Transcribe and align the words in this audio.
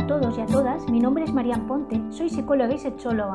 a 0.00 0.06
todos 0.06 0.38
y 0.38 0.40
a 0.40 0.46
todas, 0.46 0.88
mi 0.88 0.98
nombre 0.98 1.24
es 1.24 1.32
Marian 1.34 1.66
Ponte, 1.66 2.00
soy 2.08 2.30
psicóloga 2.30 2.72
y 2.72 2.78
sexóloga. 2.78 3.34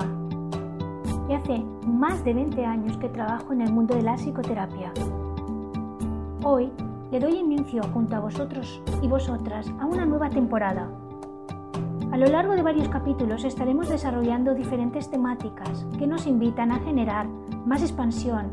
Y 1.29 1.34
hace 1.34 1.63
más 1.86 2.25
de 2.25 2.34
20 2.34 2.65
años 2.65 2.97
que 2.97 3.07
trabajo 3.07 3.54
en 3.54 3.61
el 3.61 3.71
mundo 3.71 3.93
de 3.93 4.02
la 4.02 4.15
psicoterapia. 4.15 4.91
Hoy 6.43 6.71
le 7.12 7.20
doy 7.20 7.36
inicio 7.36 7.83
junto 7.93 8.15
a 8.15 8.20
vosotros 8.20 8.81
y 9.04 9.07
vosotras 9.07 9.71
a 9.79 9.86
una 9.86 10.07
nueva 10.07 10.32
temporada. 10.32 10.89
A 12.11 12.18
lo 12.18 12.25
largo 12.25 12.54
de 12.54 12.64
varios 12.64 12.89
capítulos 12.89 13.43
estaremos 13.43 13.88
desarrollando 13.88 14.55
diferentes 14.55 15.11
temáticas 15.11 15.86
que 16.00 16.07
nos 16.07 16.25
invitan 16.25 16.71
a 16.71 16.79
generar 16.79 17.27
más 17.68 17.84
expansión 17.84 18.50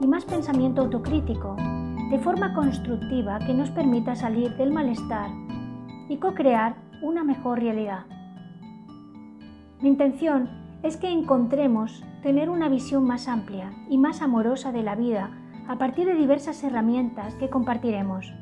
y 0.00 0.08
más 0.08 0.24
pensamiento 0.24 0.82
autocrítico, 0.82 1.54
de 2.10 2.18
forma 2.18 2.54
constructiva 2.54 3.38
que 3.38 3.54
nos 3.54 3.70
permita 3.70 4.16
salir 4.16 4.56
del 4.56 4.72
malestar 4.72 5.30
y 6.08 6.16
co-crear 6.16 6.81
una 7.02 7.24
mejor 7.24 7.60
realidad. 7.60 8.06
Mi 9.80 9.88
intención 9.88 10.48
es 10.82 10.96
que 10.96 11.10
encontremos 11.10 12.04
tener 12.22 12.48
una 12.48 12.68
visión 12.68 13.04
más 13.04 13.28
amplia 13.28 13.72
y 13.90 13.98
más 13.98 14.22
amorosa 14.22 14.72
de 14.72 14.82
la 14.82 14.94
vida 14.94 15.30
a 15.68 15.76
partir 15.76 16.06
de 16.06 16.14
diversas 16.14 16.62
herramientas 16.62 17.34
que 17.34 17.50
compartiremos. 17.50 18.32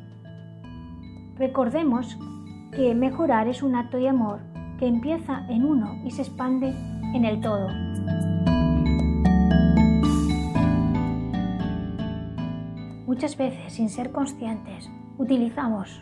Recordemos 1.37 2.19
que 2.73 2.95
mejorar 2.95 3.49
es 3.49 3.63
un 3.63 3.75
acto 3.75 3.97
de 3.97 4.09
amor 4.09 4.41
que 4.79 4.87
empieza 4.87 5.47
en 5.49 5.65
uno 5.65 5.97
y 6.05 6.11
se 6.11 6.23
expande 6.23 6.69
en 7.15 7.25
el 7.25 7.41
todo. 7.41 7.69
Muchas 13.07 13.37
veces, 13.37 13.73
sin 13.73 13.89
ser 13.89 14.13
conscientes, 14.13 14.89
utilizamos 15.19 16.01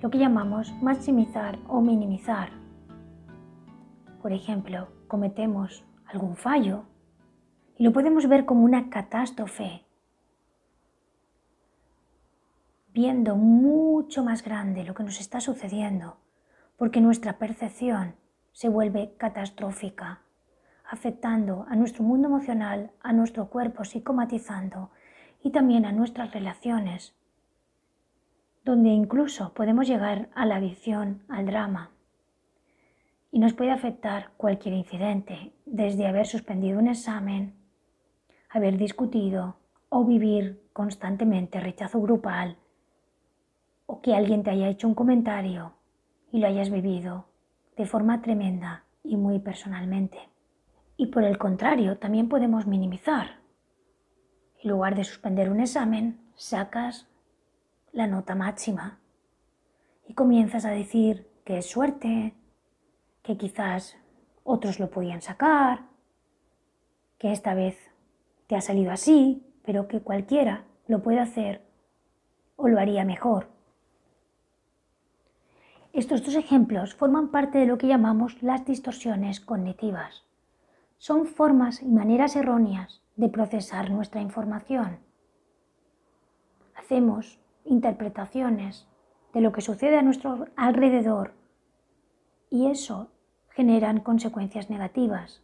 lo 0.00 0.10
que 0.10 0.18
llamamos 0.18 0.72
maximizar 0.80 1.58
o 1.66 1.80
minimizar. 1.80 2.50
Por 4.22 4.32
ejemplo, 4.32 4.88
cometemos 5.08 5.84
algún 6.06 6.36
fallo 6.36 6.84
y 7.76 7.84
lo 7.84 7.92
podemos 7.92 8.28
ver 8.28 8.44
como 8.44 8.64
una 8.64 8.90
catástrofe, 8.90 9.84
viendo 12.92 13.36
mucho 13.36 14.24
más 14.24 14.42
grande 14.42 14.84
lo 14.84 14.94
que 14.94 15.04
nos 15.04 15.20
está 15.20 15.40
sucediendo, 15.40 16.16
porque 16.76 17.00
nuestra 17.00 17.38
percepción 17.38 18.14
se 18.52 18.68
vuelve 18.68 19.14
catastrófica, 19.18 20.22
afectando 20.88 21.66
a 21.68 21.76
nuestro 21.76 22.02
mundo 22.02 22.28
emocional, 22.28 22.92
a 23.00 23.12
nuestro 23.12 23.50
cuerpo 23.50 23.84
psicomatizando 23.84 24.90
y 25.42 25.50
también 25.50 25.86
a 25.86 25.92
nuestras 25.92 26.32
relaciones 26.32 27.17
donde 28.68 28.90
incluso 28.90 29.54
podemos 29.54 29.88
llegar 29.88 30.28
a 30.34 30.44
la 30.44 30.56
adicción 30.56 31.22
al 31.30 31.46
drama. 31.46 31.90
Y 33.32 33.38
nos 33.38 33.54
puede 33.54 33.70
afectar 33.70 34.32
cualquier 34.36 34.74
incidente, 34.74 35.54
desde 35.64 36.06
haber 36.06 36.26
suspendido 36.26 36.78
un 36.78 36.86
examen, 36.86 37.54
haber 38.50 38.76
discutido 38.76 39.56
o 39.88 40.04
vivir 40.04 40.68
constantemente 40.74 41.60
rechazo 41.60 41.98
grupal, 42.02 42.58
o 43.86 44.02
que 44.02 44.14
alguien 44.14 44.42
te 44.42 44.50
haya 44.50 44.68
hecho 44.68 44.86
un 44.86 44.94
comentario 44.94 45.72
y 46.30 46.38
lo 46.38 46.46
hayas 46.46 46.68
vivido 46.68 47.24
de 47.74 47.86
forma 47.86 48.20
tremenda 48.20 48.84
y 49.02 49.16
muy 49.16 49.38
personalmente. 49.38 50.18
Y 50.98 51.06
por 51.06 51.24
el 51.24 51.38
contrario, 51.38 51.96
también 51.96 52.28
podemos 52.28 52.66
minimizar. 52.66 53.38
En 54.62 54.70
lugar 54.70 54.94
de 54.94 55.04
suspender 55.04 55.48
un 55.48 55.60
examen, 55.60 56.20
sacas 56.34 57.08
la 57.92 58.06
nota 58.06 58.34
máxima 58.34 59.00
y 60.06 60.14
comienzas 60.14 60.64
a 60.64 60.70
decir 60.70 61.28
que 61.44 61.58
es 61.58 61.66
suerte, 61.66 62.34
que 63.22 63.36
quizás 63.36 63.96
otros 64.44 64.80
lo 64.80 64.90
podían 64.90 65.22
sacar, 65.22 65.86
que 67.18 67.32
esta 67.32 67.54
vez 67.54 67.76
te 68.46 68.56
ha 68.56 68.60
salido 68.60 68.90
así, 68.90 69.44
pero 69.64 69.88
que 69.88 70.00
cualquiera 70.00 70.64
lo 70.86 71.02
puede 71.02 71.20
hacer 71.20 71.62
o 72.56 72.68
lo 72.68 72.80
haría 72.80 73.04
mejor. 73.04 73.48
Estos 75.92 76.24
dos 76.24 76.34
ejemplos 76.34 76.94
forman 76.94 77.30
parte 77.30 77.58
de 77.58 77.66
lo 77.66 77.76
que 77.76 77.88
llamamos 77.88 78.42
las 78.42 78.64
distorsiones 78.64 79.40
cognitivas. 79.40 80.24
Son 80.96 81.26
formas 81.26 81.82
y 81.82 81.88
maneras 81.88 82.36
erróneas 82.36 83.02
de 83.16 83.28
procesar 83.28 83.90
nuestra 83.90 84.20
información. 84.20 84.98
Hacemos 86.74 87.40
interpretaciones 87.68 88.88
de 89.32 89.40
lo 89.40 89.52
que 89.52 89.60
sucede 89.60 89.98
a 89.98 90.02
nuestro 90.02 90.46
alrededor 90.56 91.34
y 92.50 92.66
eso 92.66 93.10
generan 93.50 94.00
consecuencias 94.00 94.70
negativas. 94.70 95.42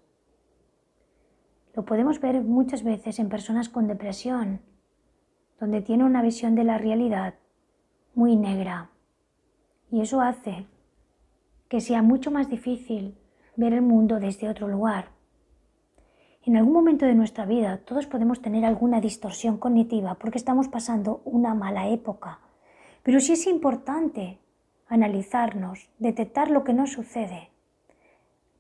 Lo 1.75 1.85
podemos 1.85 2.21
ver 2.21 2.41
muchas 2.43 2.85
veces 2.85 3.19
en 3.19 3.29
personas 3.29 3.69
con 3.69 3.89
depresión, 3.89 4.61
donde 5.59 5.83
tiene 5.83 6.05
una 6.05 6.23
visión 6.23 6.55
de 6.55 6.65
la 6.65 6.79
realidad 6.79 7.35
muy 8.15 8.37
negra 8.37 8.91
y 9.91 10.01
eso 10.01 10.21
hace 10.21 10.67
que 11.69 11.81
sea 11.81 12.03
mucho 12.03 12.31
más 12.31 12.49
difícil 12.49 13.17
ver 13.57 13.73
el 13.73 13.83
mundo 13.83 14.21
desde 14.21 14.49
otro 14.49 14.69
lugar. 14.69 15.14
En 16.47 16.59
algún 16.59 16.75
momento 16.75 17.07
de 17.07 17.15
nuestra 17.15 17.47
vida 17.47 17.79
todos 17.79 18.07
podemos 18.07 18.43
tener 18.43 18.67
alguna 18.67 19.01
distorsión 19.01 19.57
cognitiva 19.57 20.17
porque 20.17 20.37
estamos 20.37 20.69
pasando 20.69 21.23
una 21.25 21.55
mala 21.55 21.89
época. 21.89 22.41
Pero 23.03 23.19
sí 23.21 23.33
es 23.33 23.47
importante 23.47 24.39
analizarnos, 24.87 25.89
detectar 25.99 26.51
lo 26.51 26.63
que 26.63 26.75
nos 26.75 26.93
sucede, 26.93 27.49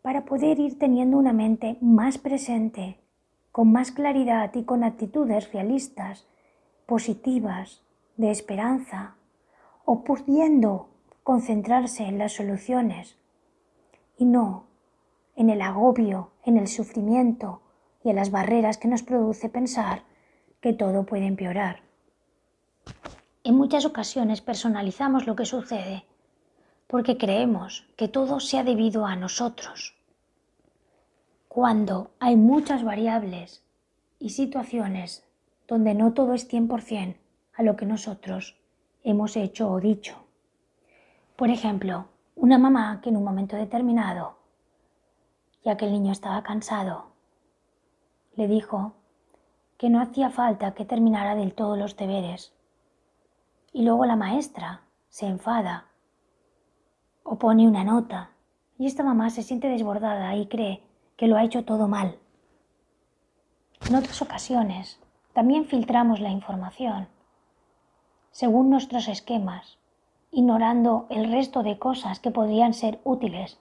para 0.00 0.25
poder 0.25 0.61
ir 0.61 0.78
teniendo 0.78 1.19
una 1.19 1.34
mente 1.34 1.77
más 1.83 2.17
presente, 2.17 2.99
con 3.53 3.71
más 3.71 3.93
claridad 3.93 4.55
y 4.55 4.65
con 4.65 4.83
actitudes 4.83 5.53
realistas, 5.53 6.27
positivas, 6.87 7.83
de 8.17 8.31
esperanza, 8.31 9.17
o 9.84 10.05
pudiendo 10.05 10.89
concentrarse 11.23 12.05
en 12.05 12.17
las 12.17 12.33
soluciones 12.33 13.19
y 14.17 14.25
no 14.25 14.65
en 15.37 15.50
el 15.50 15.61
agobio, 15.61 16.31
en 16.44 16.56
el 16.56 16.69
sufrimiento, 16.69 17.61
y 18.05 18.11
a 18.11 18.13
las 18.13 18.31
barreras 18.31 18.77
que 18.79 18.87
nos 18.87 19.03
produce 19.03 19.49
pensar 19.49 20.03
que 20.61 20.75
todo 20.75 21.05
puede 21.05 21.27
empeorar. 21.27 21.81
En 23.43 23.57
muchas 23.57 23.85
ocasiones 23.87 24.43
personalizamos 24.43 25.27
lo 25.27 25.35
que 25.35 25.47
sucede 25.47 26.05
porque 26.87 27.17
creemos 27.17 27.87
que 27.97 28.09
todo 28.09 28.41
se 28.41 28.59
ha 28.59 28.63
debido 28.63 29.07
a 29.07 29.17
nosotros, 29.17 29.97
cuando 31.49 32.11
hay 32.21 32.37
muchas 32.37 32.85
variables 32.85 33.65
y 34.19 34.31
situaciones 34.31 35.27
donde 35.67 35.95
no 35.95 36.13
todo 36.13 36.35
es 36.35 36.51
100% 36.51 37.17
a 37.55 37.63
lo 37.63 37.77
que 37.77 37.87
nosotros 37.87 38.57
hemos 39.03 39.37
hecho 39.37 39.71
o 39.71 39.81
dicho. 39.81 40.15
Por 41.37 41.51
ejemplo, 41.51 42.07
una 42.37 42.59
mamá 42.59 43.01
que 43.03 43.09
en 43.09 43.17
un 43.17 43.25
momento 43.25 43.57
determinado, 43.57 44.37
ya 45.65 45.77
que 45.77 45.87
el 45.87 45.93
niño 45.93 46.13
estaba 46.13 46.43
cansado, 46.43 47.14
le 48.37 48.49
dijo 48.49 48.95
que 49.78 49.91
no 49.91 50.00
hacía 50.00 50.31
falta 50.31 50.75
que 50.75 50.84
terminara 50.84 51.34
del 51.34 51.55
todo 51.55 51.77
los 51.77 51.97
deberes. 51.97 52.53
Y 53.72 53.83
luego 53.83 54.06
la 54.06 54.17
maestra 54.17 54.83
se 55.09 55.27
enfada 55.27 55.87
o 57.23 57.37
pone 57.39 57.67
una 57.67 57.84
nota 57.84 58.31
y 58.78 58.87
esta 58.87 59.03
mamá 59.03 59.31
se 59.31 59.43
siente 59.43 59.69
desbordada 59.69 60.34
y 60.37 60.47
cree 60.47 60.83
que 61.17 61.27
lo 61.27 61.37
ha 61.37 61.44
hecho 61.44 61.65
todo 61.65 61.89
mal. 61.89 62.19
En 63.89 63.94
otras 63.94 64.23
ocasiones 64.23 65.00
también 65.33 65.67
filtramos 65.67 66.21
la 66.21 66.31
información 66.31 67.09
según 68.34 68.69
nuestros 68.69 69.06
esquemas, 69.06 69.78
ignorando 70.33 71.06
el 71.09 71.31
resto 71.31 71.62
de 71.62 71.79
cosas 71.79 72.19
que 72.19 72.32
podrían 72.32 72.75
ser 72.75 72.99
útiles 73.05 73.61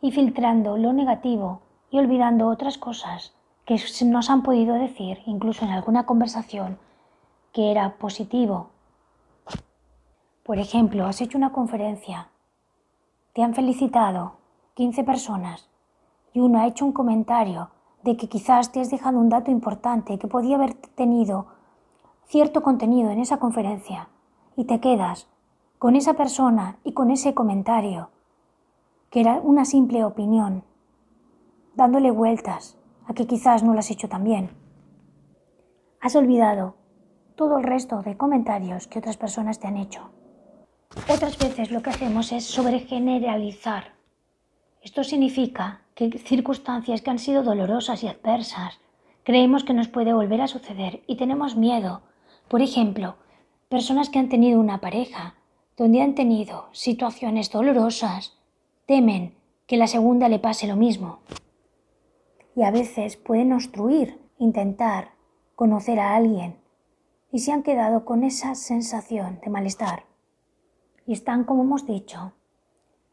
y 0.00 0.12
filtrando 0.12 0.76
lo 0.76 0.92
negativo 0.92 1.62
y 1.90 1.98
olvidando 1.98 2.46
otras 2.46 2.78
cosas 2.78 3.35
que 3.66 3.80
nos 4.04 4.30
han 4.30 4.44
podido 4.44 4.76
decir, 4.76 5.18
incluso 5.26 5.64
en 5.64 5.72
alguna 5.72 6.06
conversación, 6.06 6.78
que 7.52 7.72
era 7.72 7.96
positivo. 7.98 8.68
Por 10.44 10.58
ejemplo, 10.58 11.04
has 11.04 11.20
hecho 11.20 11.36
una 11.36 11.50
conferencia, 11.50 12.28
te 13.32 13.42
han 13.42 13.54
felicitado 13.54 14.34
15 14.74 15.02
personas 15.02 15.68
y 16.32 16.38
uno 16.38 16.60
ha 16.60 16.68
hecho 16.68 16.84
un 16.86 16.92
comentario 16.92 17.70
de 18.04 18.16
que 18.16 18.28
quizás 18.28 18.70
te 18.70 18.80
has 18.80 18.88
dejado 18.88 19.18
un 19.18 19.28
dato 19.28 19.50
importante 19.50 20.16
que 20.16 20.28
podía 20.28 20.54
haber 20.56 20.74
tenido 20.74 21.48
cierto 22.26 22.62
contenido 22.62 23.10
en 23.10 23.18
esa 23.18 23.38
conferencia 23.38 24.08
y 24.54 24.66
te 24.66 24.78
quedas 24.78 25.26
con 25.80 25.96
esa 25.96 26.14
persona 26.14 26.78
y 26.84 26.92
con 26.92 27.10
ese 27.10 27.34
comentario, 27.34 28.10
que 29.10 29.20
era 29.20 29.40
una 29.42 29.64
simple 29.64 30.04
opinión, 30.04 30.62
dándole 31.74 32.12
vueltas 32.12 32.76
a 33.06 33.14
que 33.14 33.26
quizás 33.26 33.62
no 33.62 33.72
lo 33.72 33.78
has 33.78 33.90
hecho 33.90 34.08
tan 34.08 34.24
bien. 34.24 34.50
Has 36.00 36.16
olvidado 36.16 36.76
todo 37.36 37.58
el 37.58 37.64
resto 37.64 38.02
de 38.02 38.16
comentarios 38.16 38.86
que 38.86 38.98
otras 38.98 39.16
personas 39.16 39.58
te 39.60 39.66
han 39.66 39.76
hecho. 39.76 40.10
Otras 41.12 41.38
veces 41.38 41.70
lo 41.70 41.82
que 41.82 41.90
hacemos 41.90 42.32
es 42.32 42.44
sobregeneralizar. 42.44 43.94
Esto 44.82 45.04
significa 45.04 45.82
que 45.94 46.18
circunstancias 46.18 47.02
que 47.02 47.10
han 47.10 47.18
sido 47.18 47.42
dolorosas 47.42 48.02
y 48.02 48.08
adversas 48.08 48.78
creemos 49.24 49.64
que 49.64 49.74
nos 49.74 49.88
puede 49.88 50.14
volver 50.14 50.40
a 50.40 50.48
suceder 50.48 51.02
y 51.06 51.16
tenemos 51.16 51.56
miedo. 51.56 52.02
Por 52.48 52.62
ejemplo, 52.62 53.16
personas 53.68 54.08
que 54.08 54.18
han 54.18 54.28
tenido 54.28 54.60
una 54.60 54.80
pareja 54.80 55.34
donde 55.76 56.00
han 56.00 56.14
tenido 56.14 56.68
situaciones 56.72 57.50
dolorosas 57.50 58.38
temen 58.86 59.34
que 59.66 59.76
la 59.76 59.88
segunda 59.88 60.28
le 60.28 60.38
pase 60.38 60.66
lo 60.66 60.76
mismo. 60.76 61.18
Y 62.56 62.64
a 62.64 62.72
veces 62.72 63.16
pueden 63.18 63.52
obstruir 63.52 64.18
intentar 64.38 65.10
conocer 65.54 66.00
a 66.00 66.16
alguien 66.16 66.58
y 67.30 67.40
se 67.40 67.52
han 67.52 67.62
quedado 67.62 68.06
con 68.06 68.24
esa 68.24 68.54
sensación 68.54 69.40
de 69.44 69.50
malestar. 69.50 70.06
Y 71.06 71.12
están, 71.12 71.44
como 71.44 71.62
hemos 71.64 71.86
dicho, 71.86 72.32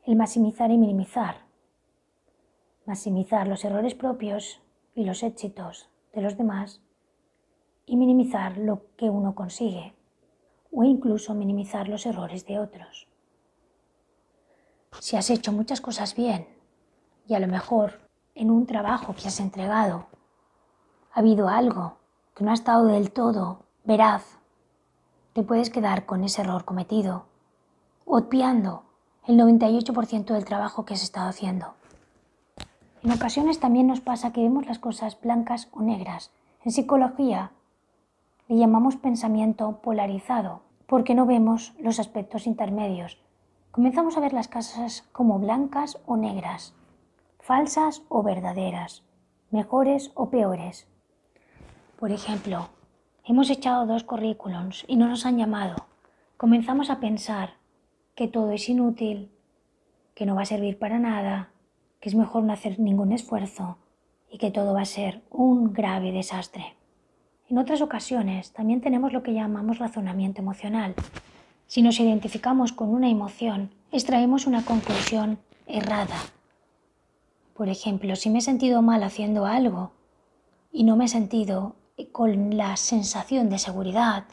el 0.05 0.15
maximizar 0.15 0.71
y 0.71 0.77
minimizar. 0.77 1.45
Maximizar 2.85 3.47
los 3.47 3.65
errores 3.65 3.95
propios 3.95 4.61
y 4.95 5.03
los 5.03 5.23
éxitos 5.23 5.89
de 6.13 6.21
los 6.21 6.37
demás 6.37 6.81
y 7.85 7.97
minimizar 7.97 8.57
lo 8.57 8.95
que 8.95 9.09
uno 9.09 9.35
consigue 9.35 9.93
o 10.71 10.85
incluso 10.85 11.33
minimizar 11.33 11.89
los 11.89 12.05
errores 12.05 12.45
de 12.45 12.59
otros. 12.59 13.09
Si 14.99 15.17
has 15.17 15.29
hecho 15.29 15.51
muchas 15.51 15.81
cosas 15.81 16.15
bien 16.15 16.47
y 17.27 17.33
a 17.33 17.39
lo 17.39 17.47
mejor 17.47 18.03
en 18.35 18.49
un 18.49 18.65
trabajo 18.65 19.13
que 19.13 19.27
has 19.27 19.39
entregado 19.39 20.05
ha 21.13 21.19
habido 21.19 21.49
algo 21.49 21.93
que 22.35 22.43
no 22.43 22.51
ha 22.51 22.55
estado 22.55 22.85
del 22.85 23.11
todo 23.11 23.59
veraz, 23.83 24.39
te 25.33 25.43
puedes 25.43 25.69
quedar 25.69 26.05
con 26.05 26.23
ese 26.23 26.41
error 26.41 26.65
cometido, 26.65 27.25
obviando 28.05 28.83
el 29.27 29.37
98% 29.37 30.33
del 30.33 30.45
trabajo 30.45 30.85
que 30.85 30.95
has 30.95 31.03
estado 31.03 31.29
haciendo. 31.29 31.73
En 33.03 33.11
ocasiones 33.11 33.59
también 33.59 33.87
nos 33.87 34.01
pasa 34.01 34.31
que 34.31 34.41
vemos 34.41 34.65
las 34.65 34.79
cosas 34.79 35.19
blancas 35.19 35.67
o 35.71 35.81
negras. 35.81 36.31
En 36.63 36.71
psicología 36.71 37.51
le 38.47 38.57
llamamos 38.57 38.95
pensamiento 38.95 39.79
polarizado 39.81 40.61
porque 40.87 41.15
no 41.15 41.25
vemos 41.25 41.73
los 41.79 41.99
aspectos 41.99 42.47
intermedios. 42.47 43.17
Comenzamos 43.71 44.17
a 44.17 44.19
ver 44.19 44.33
las 44.33 44.47
cosas 44.47 45.03
como 45.11 45.39
blancas 45.39 45.97
o 46.05 46.15
negras, 46.15 46.73
falsas 47.43 48.03
o 48.07 48.23
verdaderas, 48.23 49.03
mejores 49.51 50.11
o 50.15 50.29
peores. 50.29 50.87
Por 51.99 52.11
ejemplo, 52.11 52.69
hemos 53.25 53.49
echado 53.49 53.85
dos 53.85 54.05
currículums 54.05 54.85
y 54.87 54.95
no 54.95 55.09
nos 55.09 55.25
han 55.25 55.37
llamado. 55.37 55.75
Comenzamos 56.37 56.89
a 56.89 57.01
pensar 57.01 57.55
que 58.15 58.29
todo 58.29 58.51
es 58.51 58.69
inútil, 58.69 59.29
que 60.15 60.25
no 60.25 60.35
va 60.35 60.43
a 60.43 60.45
servir 60.45 60.79
para 60.79 60.99
nada, 60.99 61.49
que 61.99 62.07
es 62.07 62.15
mejor 62.15 62.43
no 62.43 62.53
hacer 62.53 62.79
ningún 62.79 63.11
esfuerzo 63.11 63.77
y 64.31 64.37
que 64.37 64.49
todo 64.49 64.73
va 64.73 64.83
a 64.83 64.85
ser 64.85 65.21
un 65.29 65.73
grave 65.73 66.13
desastre. 66.13 66.77
En 67.49 67.57
otras 67.57 67.81
ocasiones 67.81 68.53
también 68.53 68.79
tenemos 68.79 69.11
lo 69.11 69.21
que 69.21 69.33
llamamos 69.33 69.79
razonamiento 69.79 70.41
emocional. 70.41 70.95
Si 71.67 71.81
nos 71.81 71.99
identificamos 71.99 72.71
con 72.71 72.87
una 72.87 73.09
emoción, 73.09 73.71
extraemos 73.91 74.47
una 74.47 74.63
conclusión 74.63 75.39
errada. 75.67 76.15
Por 77.53 77.69
ejemplo, 77.69 78.15
si 78.15 78.29
me 78.29 78.39
he 78.39 78.41
sentido 78.41 78.81
mal 78.81 79.03
haciendo 79.03 79.45
algo 79.45 79.91
y 80.71 80.83
no 80.83 80.95
me 80.95 81.05
he 81.05 81.07
sentido 81.07 81.75
con 82.11 82.57
la 82.57 82.75
sensación 82.77 83.49
de 83.49 83.59
seguridad 83.59 84.25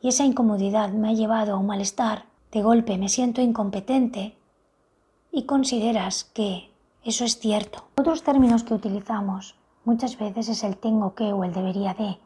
y 0.00 0.08
esa 0.08 0.24
incomodidad 0.24 0.90
me 0.90 1.10
ha 1.10 1.12
llevado 1.12 1.54
a 1.54 1.58
un 1.58 1.66
malestar, 1.66 2.24
de 2.50 2.62
golpe 2.62 2.96
me 2.96 3.08
siento 3.08 3.42
incompetente 3.42 4.38
y 5.30 5.44
consideras 5.44 6.24
que 6.24 6.70
eso 7.04 7.24
es 7.24 7.38
cierto. 7.38 7.84
Otros 7.96 8.22
términos 8.22 8.64
que 8.64 8.74
utilizamos 8.74 9.54
muchas 9.84 10.18
veces 10.18 10.48
es 10.48 10.64
el 10.64 10.76
tengo 10.76 11.14
que 11.14 11.32
o 11.32 11.44
el 11.44 11.52
debería 11.52 11.94
de. 11.94 12.18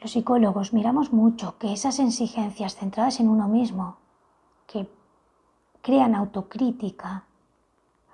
Los 0.00 0.12
psicólogos 0.12 0.72
miramos 0.72 1.12
mucho 1.12 1.58
que 1.58 1.72
esas 1.72 1.98
exigencias 1.98 2.76
centradas 2.76 3.20
en 3.20 3.28
uno 3.28 3.48
mismo, 3.48 3.98
que 4.66 4.88
crean 5.82 6.14
autocrítica 6.14 7.26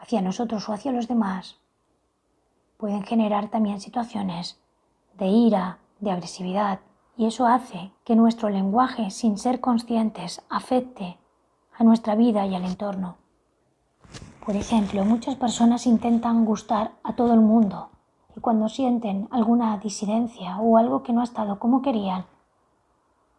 hacia 0.06 0.22
nosotros 0.22 0.68
o 0.68 0.72
hacia 0.72 0.92
los 0.92 1.08
demás, 1.08 1.56
pueden 2.76 3.02
generar 3.02 3.48
también 3.48 3.80
situaciones 3.80 4.56
de 5.18 5.26
ira, 5.26 5.78
de 5.98 6.12
agresividad, 6.12 6.78
y 7.16 7.26
eso 7.26 7.44
hace 7.44 7.90
que 8.04 8.14
nuestro 8.14 8.48
lenguaje, 8.48 9.10
sin 9.10 9.36
ser 9.36 9.60
conscientes, 9.60 10.42
afecte 10.48 11.18
a 11.76 11.82
nuestra 11.82 12.14
vida 12.14 12.46
y 12.46 12.54
al 12.54 12.64
entorno. 12.64 13.16
Por 14.44 14.54
ejemplo, 14.54 15.04
muchas 15.04 15.34
personas 15.34 15.86
intentan 15.88 16.44
gustar 16.44 16.92
a 17.02 17.16
todo 17.16 17.34
el 17.34 17.40
mundo 17.40 17.90
y 18.36 18.40
cuando 18.40 18.68
sienten 18.68 19.26
alguna 19.32 19.76
disidencia 19.78 20.60
o 20.60 20.78
algo 20.78 21.02
que 21.02 21.12
no 21.12 21.20
ha 21.20 21.24
estado 21.24 21.58
como 21.58 21.82
querían, 21.82 22.26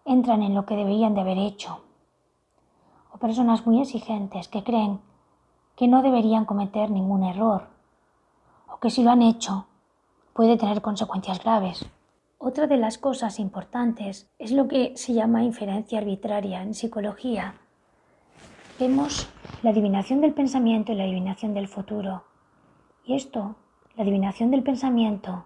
entran 0.03 0.43
en 0.43 0.53
lo 0.53 0.65
que 0.65 0.75
deberían 0.75 1.15
de 1.15 1.21
haber 1.21 1.37
hecho. 1.37 1.79
O 3.13 3.19
personas 3.19 3.65
muy 3.65 3.79
exigentes 3.79 4.49
que 4.49 4.65
creen 4.65 4.99
que 5.77 5.88
no 5.88 6.01
deberían 6.01 6.44
cometer 6.44 6.91
ningún 6.91 7.24
error 7.24 7.69
o 8.68 8.79
que 8.79 8.89
si 8.89 9.03
lo 9.03 9.12
han 9.12 9.21
hecho 9.21 9.68
puede 10.33 10.57
tener 10.57 10.81
consecuencias 10.81 11.41
graves. 11.41 11.85
Otra 12.38 12.68
de 12.68 12.75
las 12.75 12.97
cosas 12.97 13.39
importantes 13.39 14.29
es 14.38 14.51
lo 14.51 14.68
que 14.68 14.97
se 14.97 15.13
llama 15.13 15.44
inferencia 15.44 16.00
arbitraria 16.00 16.62
en 16.62 16.74
psicología 16.74 17.56
Vemos 18.79 19.27
la 19.63 19.71
adivinación 19.71 20.21
del 20.21 20.35
pensamiento 20.35 20.91
y 20.91 20.95
la 20.95 21.06
adivinación 21.06 21.56
del 21.56 21.68
futuro. 21.68 22.25
Y 23.03 23.15
esto, 23.15 23.56
la 23.95 24.03
adivinación 24.03 24.51
del 24.51 24.62
pensamiento, 24.62 25.45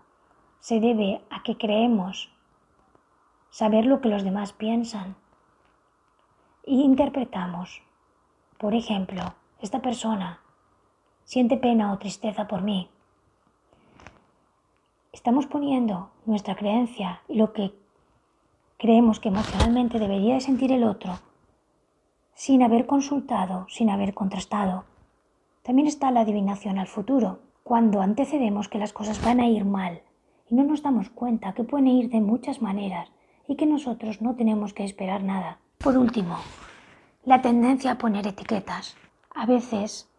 se 0.60 0.82
debe 0.82 1.22
a 1.30 1.42
que 1.42 1.58
creemos 1.58 2.30
saber 3.50 3.86
lo 3.86 4.02
que 4.02 4.10
los 4.10 4.24
demás 4.24 4.52
piensan 4.52 5.16
y 6.66 6.82
interpretamos. 6.82 7.82
Por 8.58 8.76
ejemplo, 8.76 9.34
esta 9.62 9.82
persona 9.82 10.42
siente 11.24 11.56
pena 11.56 11.94
o 11.94 12.00
tristeza 12.00 12.48
por 12.48 12.62
mí. 12.62 12.90
Estamos 15.12 15.46
poniendo 15.46 16.10
nuestra 16.26 16.56
creencia 16.56 17.22
y 17.28 17.36
lo 17.36 17.54
que 17.54 17.74
creemos 18.78 19.20
que 19.20 19.30
emocionalmente 19.30 20.00
debería 20.00 20.34
de 20.34 20.42
sentir 20.42 20.72
el 20.72 20.84
otro 20.84 21.20
sin 22.34 22.64
haber 22.64 22.88
consultado, 22.88 23.68
sin 23.70 23.92
haber 23.92 24.16
contrastado. 24.16 24.86
También 25.62 25.88
está 25.88 26.10
la 26.10 26.22
adivinación 26.22 26.80
al 26.80 26.88
futuro, 26.88 27.40
cuando 27.64 28.02
antecedemos 28.02 28.68
que 28.68 28.80
las 28.80 28.94
cosas 28.94 29.24
van 29.24 29.40
a 29.40 29.48
ir 29.48 29.64
mal 29.64 30.02
y 30.50 30.56
no 30.56 30.64
nos 30.64 30.82
damos 30.82 31.12
cuenta 31.12 31.54
que 31.54 31.64
pueden 31.64 31.88
ir 31.88 32.10
de 32.10 32.20
muchas 32.20 32.64
maneras 32.64 33.12
y 33.48 33.58
que 33.58 33.68
nosotros 33.68 34.22
no 34.22 34.36
tenemos 34.36 34.74
que 34.74 34.84
esperar 34.84 35.24
nada. 35.24 35.60
Por 35.78 35.98
último, 35.98 36.38
la 37.26 37.44
tendencia 37.44 37.92
a 37.92 37.98
poner 38.00 38.26
etiquetas. 38.26 38.98
A 39.34 39.46
veces 39.46 40.10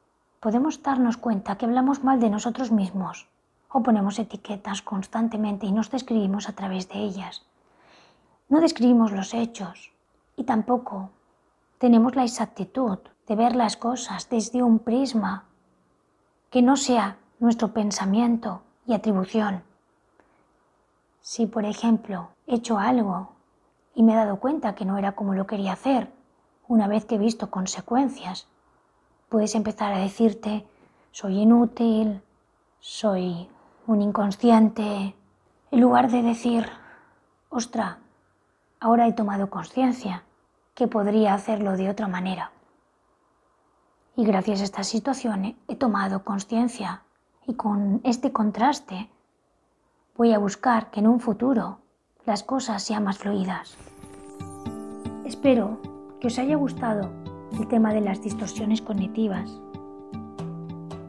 podemos 0.40 0.83
darnos 0.83 1.16
cuenta 1.16 1.57
que 1.57 1.66
hablamos 1.66 2.02
mal 2.02 2.19
de 2.19 2.31
nosotros 2.31 2.73
mismos 2.73 3.28
o 3.71 3.83
ponemos 3.83 4.19
etiquetas 4.19 4.83
constantemente 4.83 5.66
y 5.66 5.73
nos 5.73 5.90
describimos 5.90 6.49
a 6.49 6.52
través 6.52 6.88
de 6.88 6.99
ellas. 6.99 7.47
No 8.49 8.61
describimos 8.61 9.12
los 9.12 9.35
hechos 9.35 9.92
y 10.37 10.45
tampoco 10.45 11.11
tenemos 11.78 12.16
la 12.16 12.25
exactitud 12.25 12.99
de 13.26 13.37
ver 13.37 13.54
las 13.54 13.76
cosas 13.76 14.28
desde 14.28 14.62
un 14.62 14.78
prisma 14.78 15.45
que 16.50 16.62
no 16.62 16.76
sea 16.76 17.16
nuestro 17.38 17.73
pensamiento 17.73 18.62
y 18.87 18.95
atribución. 18.95 19.62
Si, 21.21 21.47
por 21.47 21.64
ejemplo, 21.64 22.28
he 22.47 22.57
hecho 22.57 22.78
algo 22.78 23.33
y 23.95 24.02
me 24.02 24.12
he 24.12 24.16
dado 24.16 24.40
cuenta 24.40 24.75
que 24.75 24.85
no 24.85 24.99
era 24.99 25.12
como 25.12 25.35
lo 25.35 25.47
quería 25.47 25.73
hacer, 25.73 26.12
una 26.66 26.88
vez 26.88 27.04
que 27.04 27.14
he 27.14 27.19
visto 27.19 27.50
consecuencias, 27.50 28.49
puedes 29.33 29.55
empezar 29.55 29.95
a 29.95 29.99
decirte, 29.99 30.67
soy 31.11 31.39
inútil, 31.39 32.21
soy 32.81 33.49
un 33.87 34.03
inconsciente, 34.03 35.15
en 35.71 35.81
lugar 35.81 36.11
de 36.11 36.21
decir, 36.21 36.67
ostra, 37.49 38.01
ahora 38.79 39.09
he 39.09 39.15
tomado 39.15 39.49
conciencia 39.49 40.23
que 40.75 40.87
podría 40.87 41.33
hacerlo 41.33 41.79
de 41.79 41.89
otra 41.89 42.09
manera. 42.09 42.53
Y 44.17 44.27
gracias 44.27 44.61
a 44.61 44.65
esta 44.65 44.85
situación 44.85 45.57
he 45.67 45.77
tomado 45.77 46.25
conciencia 46.25 47.01
y 47.47 47.55
con 47.55 48.03
este 48.05 48.33
contraste 48.33 49.09
voy 50.15 50.35
a 50.35 50.39
buscar 50.39 50.91
que 50.91 51.01
en 51.01 51.07
un 51.07 51.21
futuro 51.21 51.79
las 52.27 52.43
cosas 52.43 52.83
sean 52.83 53.05
más 53.05 53.17
fluidas. 53.17 53.79
Espero 55.25 55.81
que 56.21 56.27
os 56.27 56.39
haya 56.39 56.57
gustado 56.57 57.22
el 57.59 57.69
tema 57.69 57.93
de 57.93 58.01
las 58.01 58.23
distorsiones 58.23 58.83
cognitivas. 58.83 59.61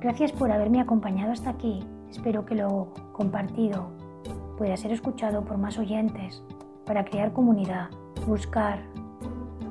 Gracias 0.01 0.31
por 0.31 0.51
haberme 0.51 0.81
acompañado 0.81 1.31
hasta 1.31 1.51
aquí. 1.51 1.83
Espero 2.09 2.45
que 2.45 2.55
lo 2.55 2.89
compartido 3.13 3.87
pueda 4.57 4.77
ser 4.77 4.91
escuchado 4.91 5.43
por 5.43 5.57
más 5.57 5.77
oyentes 5.77 6.43
para 6.85 7.05
crear 7.05 7.33
comunidad, 7.33 7.89
buscar 8.27 8.83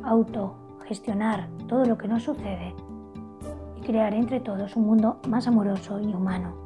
autogestionarnos 0.03 0.63
gestionar 0.93 1.49
todo 1.69 1.85
lo 1.85 1.97
que 1.97 2.09
nos 2.09 2.23
sucede 2.23 2.75
y 3.77 3.81
crear 3.81 4.13
entre 4.15 4.41
todos 4.41 4.77
un 4.77 4.85
mundo 4.85 5.21
más 5.29 5.47
amoroso 5.47 6.01
y 6.01 6.13
humano. 6.13 6.62